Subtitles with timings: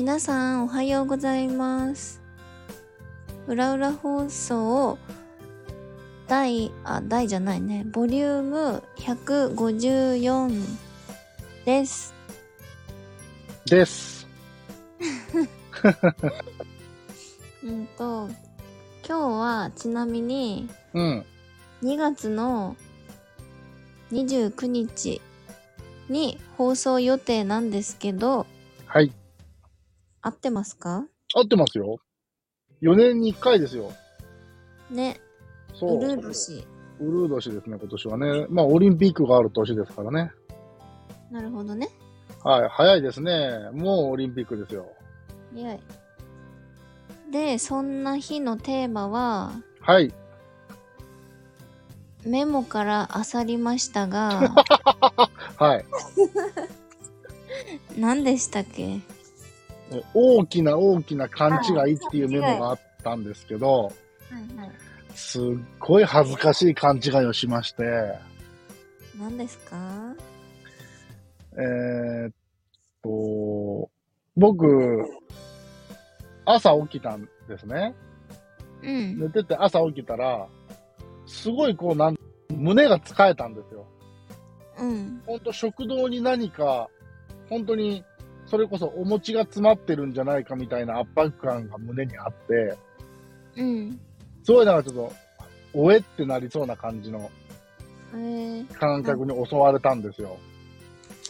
[0.00, 2.22] 皆さんおはようございます。
[3.46, 4.96] うらうら放送
[6.26, 7.84] 第、あ、第じゃないね。
[7.84, 10.64] ボリューム154
[11.66, 12.14] です。
[13.66, 14.26] です。
[17.62, 18.30] うんと、
[19.06, 21.26] 今日はちなみにうん。
[21.82, 22.74] 2月の
[24.12, 25.20] 29日
[26.08, 28.46] に放送予定なんですけど、
[28.86, 29.12] はい。
[30.22, 31.06] 合ってますか？
[31.34, 31.98] 合ってますよ。
[32.82, 33.92] 4年に1回ですよ。
[34.90, 35.20] ね、
[35.74, 35.98] そう。
[35.98, 36.64] うるう年。
[37.00, 38.46] うるう年ですね、今年はね。
[38.50, 40.32] まあ、オリンピックがある年ですからね。
[41.30, 41.88] なるほどね。
[42.42, 42.68] はい。
[42.70, 43.70] 早いですね。
[43.72, 44.86] もうオリンピックですよ。
[45.54, 45.78] イエ
[47.28, 50.12] イで、そんな日のテーマは、はい。
[52.26, 54.52] メモから漁りましたが、
[55.58, 55.84] はい。
[57.98, 58.82] 何でしたっけ？
[58.82, 59.00] え
[60.14, 63.90] 大きな大きな勘違いっていうメモがあったんですけど、は
[64.30, 64.70] いはい。
[65.14, 65.42] すっ
[65.78, 67.82] ごい恥ずかしい勘違いをしまして、
[69.18, 69.76] 何ですか？
[71.52, 72.32] えーっ
[73.02, 73.90] と、
[74.36, 75.04] 僕、
[76.44, 77.94] 朝起きたんですね。
[78.82, 79.18] うん。
[79.18, 80.46] 寝てて朝起きたら、
[81.26, 82.16] すごいこうなん、
[82.54, 83.86] 胸が疲れたんですよ。
[84.78, 85.22] うん。
[85.26, 86.88] ほんと食堂に何か、
[87.48, 88.04] 本当に、
[88.50, 92.76] それこそお餅が詰まってるんじゃないかみたいな圧迫感が胸にあって、
[93.56, 94.00] うん。
[94.42, 95.12] すごいなんかちょっと、
[95.72, 97.30] おえってなりそうな感じの
[98.12, 100.36] えー、感覚に襲われたんですよ。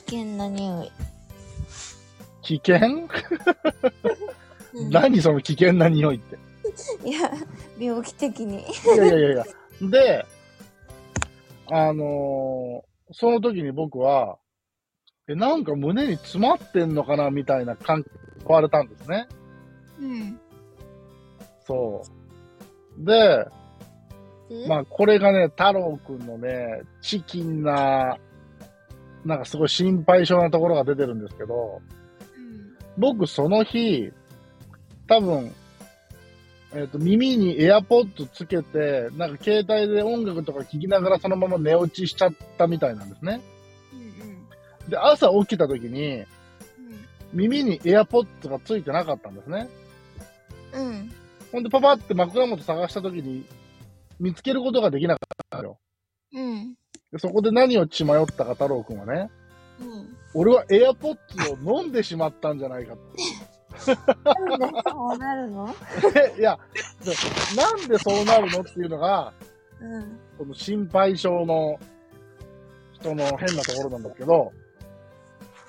[0.07, 0.93] 危険な匂い。
[2.43, 3.09] 危険？
[4.73, 6.39] うん何その危険な匂いって。
[7.07, 7.31] いや、
[7.79, 8.61] 病気的に。
[8.63, 8.65] い
[8.97, 9.45] やいやいやいや。
[9.83, 10.27] で、
[11.71, 14.39] あのーその時に僕は、
[15.31, 19.29] え、なんか胸に詰まってんのかなみたいな感覚に襲われたんですね。
[20.01, 20.41] うん。
[21.65, 22.03] そ
[22.99, 23.05] う。
[23.05, 23.47] で、
[24.49, 28.17] でまあこれがね、太郎くんのね、チキンな、
[29.25, 31.81] なんかすごい心配性なところが出てるんですけど、
[32.37, 32.77] うん。
[32.99, 34.11] 僕その日、
[35.07, 35.55] 多分、
[36.75, 43.41] えっ、と、耳にエアポッドつけて、なんか携帯で音楽とか聴きながらそのまま寝落ちしちゃったみたいなんですね。
[44.91, 44.97] うん。
[44.97, 46.27] で、朝起きた時に、うん。
[47.33, 49.69] 耳にエアポッドがついてなかったんですね。
[50.75, 51.13] うん。
[51.53, 53.45] ほんで、パパって枕元探した時に、
[54.19, 55.79] 見つけることができなかったんですよ。
[56.35, 56.75] うん。
[57.13, 59.31] でそこで何を血迷ったか太郎くんはね、
[59.81, 60.17] うん。
[60.35, 61.19] 俺はエアポッ
[61.65, 63.01] ドを飲んでしまったんじゃないかと。
[64.25, 65.75] なんでそうなるの？
[66.15, 66.59] え いや、
[67.03, 67.13] で
[67.57, 69.33] なんでそうなるのっていうのが、
[69.81, 70.19] うん。
[70.39, 71.81] この心配性の
[72.93, 74.53] 人の変なところなんだけど、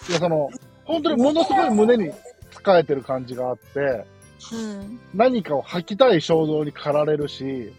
[0.09, 0.49] いや、その、
[0.85, 2.11] 本当にものすごい胸に
[2.51, 4.05] 疲れてる感じがあって、
[4.53, 4.99] うん。
[5.13, 7.71] 何かを吐きたい衝動に駆られるし、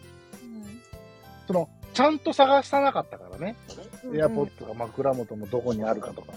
[1.47, 3.57] その、ちゃんと探さなかったからね。
[4.05, 4.17] うん。
[4.17, 6.33] エアポッドが枕元のどこにあるかとか。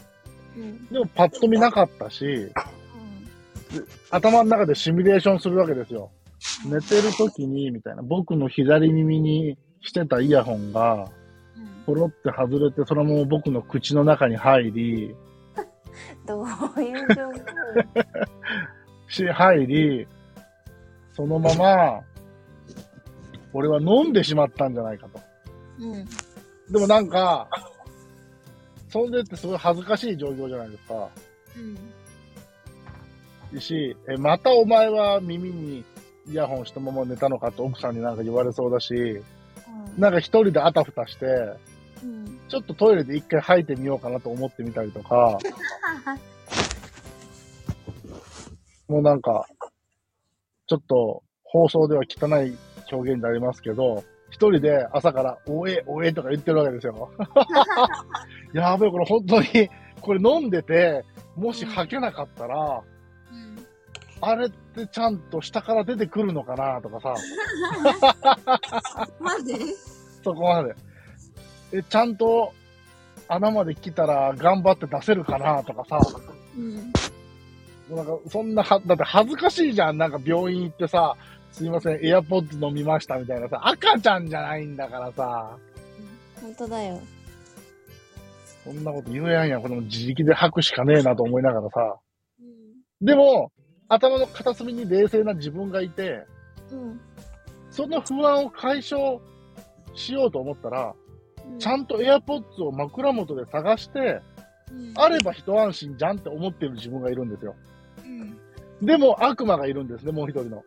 [0.57, 0.87] うん。
[0.87, 2.51] でもパッと見なかったし、
[4.09, 6.11] 頭の中でシミュレーションするわけですよ。
[6.65, 8.01] 寝てる時に、みたいな。
[8.01, 11.09] 僕の左耳にしてたイヤホンが、
[11.55, 11.83] うん。
[11.85, 15.15] ポロって外れて、そのまま僕の口の中に入り、
[16.25, 16.45] どう
[16.81, 18.05] いう状況？
[19.07, 20.07] し、入り、
[21.13, 22.01] そのまま、
[23.53, 25.19] 俺は飲んでしまったんじゃないかと。
[25.79, 26.05] うん。
[26.71, 27.47] でもなんか、
[28.89, 31.09] それでってすごい恥ずかしい状況じゃないですか。
[33.53, 33.59] うん。
[33.61, 35.85] し、え、またお前は耳に
[36.27, 39.21] イヤホンしたまま寝たのかって奥さんになんか言われそうだし、
[39.97, 41.25] なんか一人であたふたして、
[42.03, 42.39] うん。
[42.49, 45.39] ちょっとトイレで一回吐いてみようかなと思ってみたりとか、
[48.87, 49.47] もうなんか、
[50.67, 52.57] ちょっと放送では汚い
[52.91, 57.09] 表現でありますけど、一人で朝から、おえ、おえとか言ってるわけですよ。
[58.53, 59.69] やべえ、これ本当に、
[60.01, 61.05] これ飲んでて、
[61.35, 62.81] もし吐けなかったら、
[63.31, 63.65] うん。
[64.21, 67.15] あれってちゃんと下から出てくるのかなとかさ、
[69.19, 69.53] まで
[70.23, 70.75] そこまで。
[71.71, 72.53] え、ちゃんと
[73.27, 75.99] 穴まで来たら頑張って出せるかなとかさ、
[76.57, 76.75] うん。
[76.75, 76.81] も
[77.91, 79.97] うなんかそんなは、だって恥ずかしいじゃん。
[79.97, 81.15] なんか病院行ってさ、
[81.51, 85.57] すいません、エアポッド飲みましたみたいなさ、赤ちゃんじゃないんだからさ、
[86.41, 86.99] 本当だよ。
[88.63, 89.61] そんなこと言えやんやん。
[89.61, 91.99] この自力で吐くしかねえなと思いながらさ。
[92.39, 92.43] う
[93.03, 93.05] ん。
[93.05, 93.51] でも、
[93.87, 96.25] 頭の片隅に冷静な自分がいて、
[96.71, 96.99] うん。
[97.69, 99.19] その不安を解消
[99.93, 100.95] しようと思ったら、
[101.59, 104.21] ちゃん、んとエアポッツを枕元で探して、
[104.71, 107.55] うんあれば一安心じゃんって思ってる自分がいるんですよ。
[108.03, 108.37] うん。
[108.81, 110.63] でも悪魔がいるんですね、もう一人の。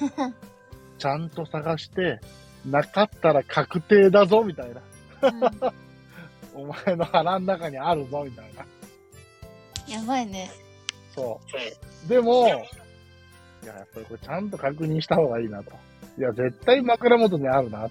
[0.98, 2.20] ちゃんと探して、
[2.64, 4.80] なかったら確定だぞ、みたいな。
[6.54, 8.64] お前の腹の中にあるぞ、みたいな。
[9.94, 10.50] やばいね。
[11.14, 11.40] そ
[12.04, 12.08] う。
[12.08, 12.56] でも、いや、
[13.66, 15.72] やっぱりこれちゃんと確認した方がいいなと。
[16.18, 17.90] いや、絶対枕元にあるなと。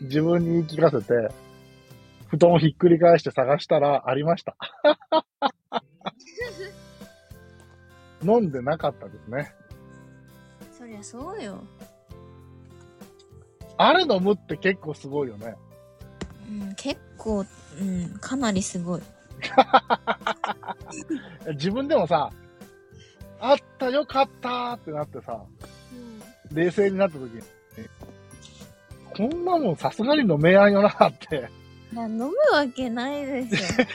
[0.00, 1.28] 自分に言い聞かせて、
[2.28, 4.56] 布団をひっくり返して探したらありました。
[8.22, 9.52] 飲んでなかったですね。
[10.76, 11.62] そりゃそうよ。
[13.76, 15.56] あれ飲むって結構すごいよね。
[16.48, 17.44] うん、結構、
[17.80, 19.02] うん、かなりすごい。
[21.54, 22.30] 自分でもさ、
[23.40, 25.40] あったよかったーってなってさ、
[26.52, 27.42] 冷静になった時に、
[29.16, 31.48] こんなもんさすがに飲めやんよなって。
[31.92, 33.86] いや、飲むわけないですよ。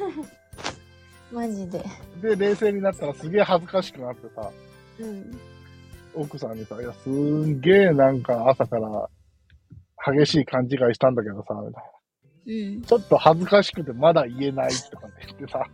[1.32, 1.84] マジで。
[2.22, 4.50] で、冷静になったらすげえ恥ずかしくなってさ、
[5.00, 5.40] うん。
[6.14, 9.08] 奥さんにさ、いや、すんげえなんか朝から
[10.14, 11.82] 激しい勘違いしたんだけどさ、みたいな。
[12.46, 12.82] うん。
[12.82, 15.64] ちょっと恥ずかしくてまだ言えないとかって言ってさ、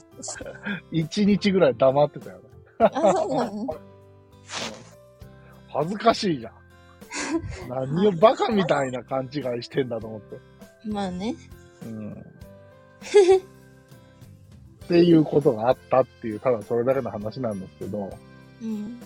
[0.90, 2.44] 一日ぐらい黙ってたよね。
[2.78, 3.66] あ、そうなの？
[5.70, 6.52] 恥ずかしいじゃん。
[7.68, 10.38] 何をバカみたいな勘違いしてんだと思って。
[10.86, 11.34] まあね。
[11.84, 12.12] うん。
[14.84, 18.10] っていうことがあったっていう、ただそれだけの話なんですけど、
[18.62, 19.00] うん。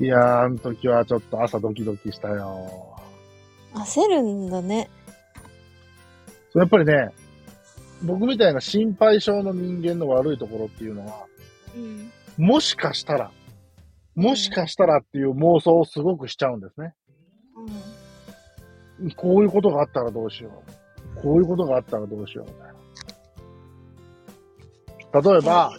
[0.00, 2.96] いやー、あの時はちょっと朝ドキドキしたよ。
[3.74, 4.88] 焦るんだね。
[6.52, 7.10] そうやっぱりね、
[8.02, 11.26] 僕みたいな心配性の人間の悪いところっていうのは、
[11.74, 12.12] うん。
[12.36, 13.30] もしかしたら、
[14.14, 16.94] もしかしたらっていう妄想をすごくしちゃうんですね。
[19.16, 20.50] こういうことがあったらどうしよ
[21.16, 21.20] う。
[21.20, 22.68] こういうことがあったらどうしようみたい
[25.22, 25.32] な。
[25.32, 25.72] 例えば、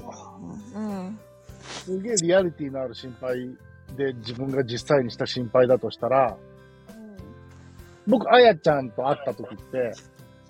[0.75, 1.19] うん。
[1.67, 3.37] すげえリアリティのある心配
[3.97, 6.37] で自分が実際にした心配だとしたら、
[8.07, 9.93] 僕、あやちゃんと会った時って、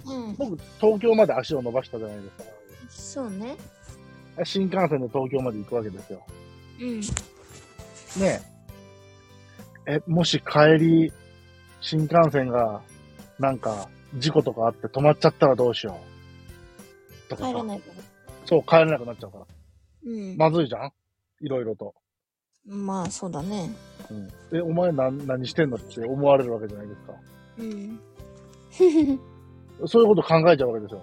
[0.06, 0.36] うん。
[0.36, 2.30] 僕、東京まで足を伸ばしたじゃないで
[2.90, 3.56] すそうね。
[4.36, 4.46] か。
[4.46, 6.22] 新幹線で東京まで行くわけですよ。
[6.82, 7.00] うん。
[7.00, 7.06] ね
[9.88, 9.94] え。
[9.96, 11.14] え、もし帰り、
[11.82, 12.82] 新幹線が、
[13.40, 15.98] なんか、事故とかあって止まっちゃったらどうしよ
[17.28, 17.30] う。
[17.30, 18.04] とかさ帰らないから。
[18.46, 19.46] そう、帰れなくなっちゃうから。
[20.06, 20.38] うん。
[20.38, 20.92] まずいじゃん？
[21.42, 21.94] いろいろと。
[22.66, 23.70] まあ、そうだね。
[24.10, 24.30] うん。
[24.58, 27.14] え、お前何、何してんのって思われるわけじゃないですか。
[27.58, 28.00] うん。
[29.88, 31.02] そういうこと考えちゃうわけですよ。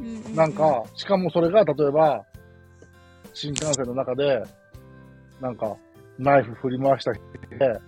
[0.00, 2.24] うんなん、か、しかもそれが、例えば、
[3.32, 4.42] 新幹線の中で、
[5.40, 5.76] なんか、
[6.18, 7.22] ナイフ振り回した人
[7.58, 7.80] で、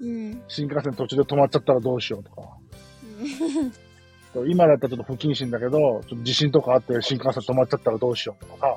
[0.00, 0.42] うん。
[0.48, 2.42] 新幹線途中で止まっちゃったらどうしようとか。
[4.46, 5.78] 今だったらちょっと不謹慎だけど、
[6.08, 8.76] ちょっと地震とかあって新幹線止まっちゃったらどうしようとかさ、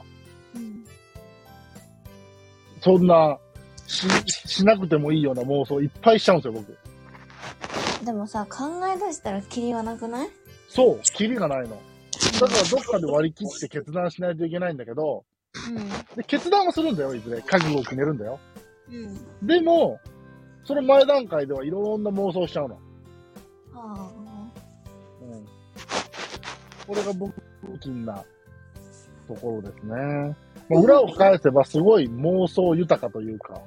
[0.56, 0.86] うん。
[2.82, 3.38] そんな、
[3.86, 4.08] し、
[4.48, 6.76] しなくてもいいような妄想いっぱいしちゃうんですよ、僕。
[8.06, 10.30] でもさ、考え出したらキリはなくない？
[10.70, 11.78] そう、キリがないの。
[12.40, 15.26] だからどっかで割り切って決断しないといけないんだけど、
[16.16, 17.42] で決断はするんだよ、いずれ。
[17.42, 18.40] 覚悟を決めるんだよ。
[18.90, 18.96] うん。
[18.96, 19.48] うん。
[19.48, 20.00] でも、
[20.66, 22.80] その前段階ではいろんな妄想しちゃうの。
[23.74, 24.12] あ
[25.22, 25.46] うん。
[26.88, 27.34] これが僕、
[27.74, 28.24] 大きな
[29.28, 30.36] ところですね。
[30.70, 33.60] まあ、裏を返せばすごい妄想豊かというか、あ。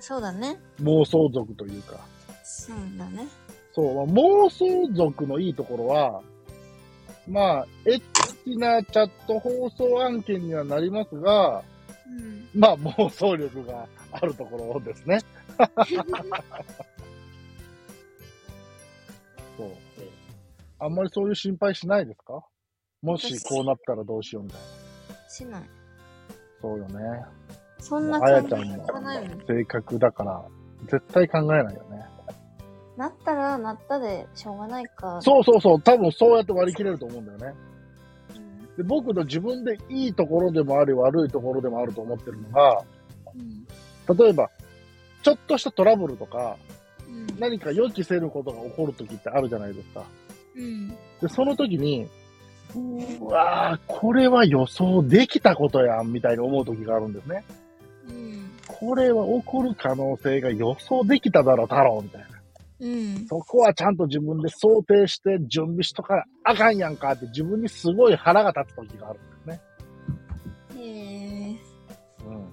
[0.00, 0.58] そうだね。
[0.82, 1.98] 妄想族というか。
[2.42, 3.26] そうだね。
[3.72, 6.20] そう、まあ妄想族のいいところは、
[7.26, 8.02] まあ、エッ
[8.44, 11.62] チなチャット放送案件にはなりますが、
[12.06, 12.48] うん。
[12.54, 15.20] まあ妄想力があるところですね。
[19.56, 19.68] そう。
[20.80, 22.44] あんまりそういう心配しないですか？
[23.02, 24.66] もしこうなったらどうしようみたいな。
[25.28, 25.62] しない。
[26.60, 27.22] そうよね。
[27.78, 28.86] そんなあやちゃんの。
[29.46, 30.42] 性格だから、
[30.86, 32.04] 絶対考えないよね。
[32.96, 35.20] なったらなったでしょうがないか。
[35.20, 37.54] そうそうそう、多分そうやって割り切れると思うんだよね。
[38.36, 38.76] うん。
[38.76, 42.82] で僕の自分でいいところでもあり悪いところでもあると思ってるのが、
[43.34, 44.16] うん。
[44.16, 44.48] 例えば、
[45.24, 46.56] ちょっとしたトラブルとか、
[47.08, 47.26] うん。
[47.40, 50.04] 何か予期せぬことが起こるときってあるじゃないですか。
[50.54, 50.88] うん。
[51.20, 52.06] で、その時に、
[53.20, 57.44] うわーこれは予想できたことやん、みたいに思う時があるんですね。
[58.08, 58.50] うん。
[58.66, 62.28] これは起こる可能性が予想できただろ、太郎、みたいな。
[62.80, 63.26] うん。
[63.26, 69.60] そこはちゃんと自分で想定して準備しとかあかんやんかって自分にすごい腹が立つ時があるんですね。
[70.76, 71.56] へえ。
[72.26, 72.48] うん。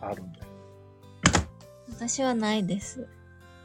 [0.00, 0.45] あるんで。
[1.98, 3.06] 私はないです。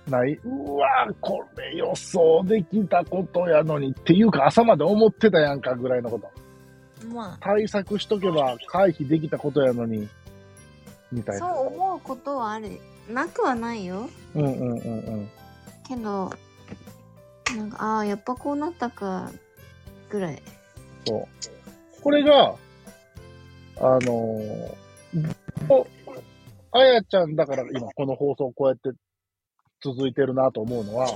[0.09, 0.39] ない。
[0.43, 7.07] うわーこれ予想できたことやのにっていうか朝まで思ってたやんかぐらいのこと。
[7.13, 10.07] ま対策しとけば回避できたことやのに、
[11.11, 11.47] みたあ、いな。
[11.47, 12.79] そう思うことはある。
[13.09, 14.09] なくはないよ。
[14.35, 15.29] うんうんうんうん。
[15.88, 16.31] けど、
[17.57, 19.31] なんか、ああ、やっぱこうなったか、
[20.09, 20.41] ぐらい。
[21.05, 22.01] そう。
[22.01, 22.55] これが、
[23.77, 25.35] あのー、
[25.69, 25.88] お
[26.73, 28.91] あやちゃんだから今この放送こうやって
[29.83, 31.07] 続いてるなと思うのは、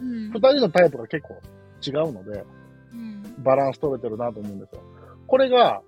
[0.00, 1.40] うん二人のタイプが結構
[1.86, 2.44] 違うので、
[2.92, 3.42] うん。
[3.42, 4.82] バランス取れてるなと思うんですよ。
[5.26, 5.80] これが、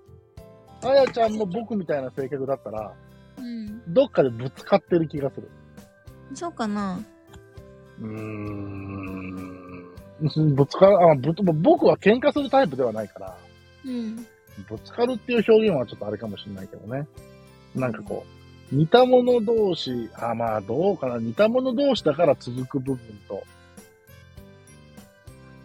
[0.83, 2.93] あやちゃんも僕みたいな性格だったら、
[3.37, 3.93] うん。
[3.93, 5.49] どっかでぶつかってる気がする。
[6.33, 6.99] そうかな。
[7.99, 9.91] うーん。
[10.55, 13.37] ぶつかる、あ、ぶ僕は喧嘩するタイプではないから、
[13.85, 14.15] うん。
[14.69, 17.07] ぶつかるっていう表現はちょっとあれかもしれないけどね。
[17.75, 18.40] なんかこう、
[18.71, 23.43] 似た者同士、あ、まあどうかな、似た者同士だから続く部分と、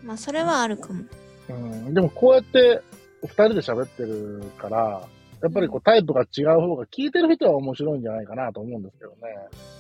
[0.03, 1.05] まあ、それはあるかも。
[1.49, 2.81] うん、でもこうやって
[3.23, 5.09] 二人で喋ってるから、
[5.43, 9.17] やっぱりこうタイプが違う方が聞いてる人は面白いんじゃないかなと思うんですけどね。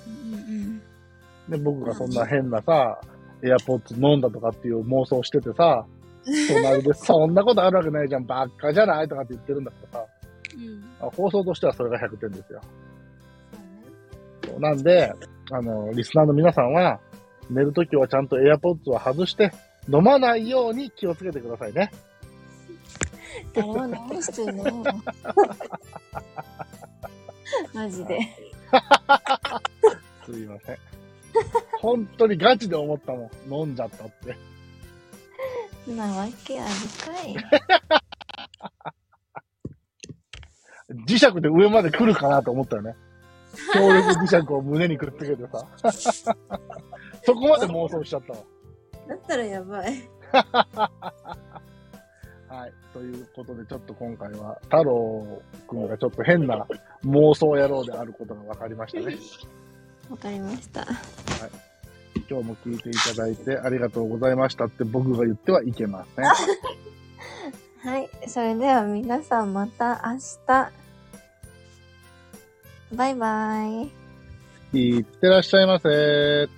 [0.06, 0.36] うんう
[0.68, 0.82] ん。
[1.48, 3.00] で、僕がそんな変なさ、
[3.42, 5.86] エアポッツ飲んだとかっていう妄想しててさ、
[6.48, 10.06] 隣でそんなことあるわけないじゃん、ばっかじゃないとかって言ってるんだからさ、
[10.56, 11.06] うん。
[11.06, 12.60] あ放送としてはそれが100点ですよ。
[14.46, 14.54] そうね。
[14.54, 15.14] そうなんで、
[15.50, 17.00] あの、リスナーの皆さんは、
[17.50, 19.52] 寝るときはちゃんとエアポッツを外して、
[19.88, 21.92] 飲まないように気をつけてくださいね。
[23.54, 24.62] 誰も直してね。
[27.72, 28.18] マジで。
[30.24, 30.78] すいません。
[31.80, 33.52] 本当にガチで思ったもん。
[33.52, 34.36] 飲んじゃったって。
[35.92, 36.70] なわけある
[37.04, 37.36] かい。
[41.06, 42.96] 磁石で上まで来るかなと思ったよね。
[43.72, 45.66] 強力磁石を胸にくっつけてさ。
[47.24, 48.38] そこまで妄想しちゃったわ。
[49.08, 50.08] だったらやばい。
[52.48, 52.72] はい。
[52.92, 56.66] ということで、ちょっと今回は、太郎くんがちょっと変な
[57.04, 59.16] 妄想野郎であることが分かりましたね。
[60.08, 60.86] わかりました。
[62.28, 66.24] 今日も聞いていただいてありがとうございましたって僕が言ってはいけません。
[67.88, 68.08] はい。
[68.26, 70.85] それでは皆さんまた明日。
[72.92, 73.64] バイバ
[74.72, 74.78] イ。
[74.78, 76.48] いってらっしゃいませ。